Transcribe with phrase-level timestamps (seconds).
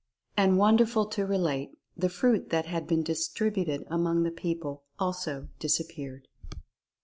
[0.35, 5.49] And, wonderful to re late, the fruit that had been distributed among the people also
[5.59, 6.27] disappeared.